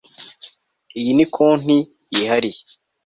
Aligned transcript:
iyi 0.99 1.11
ni 1.17 1.25
konti 1.35 1.77
yihariye 2.13 2.59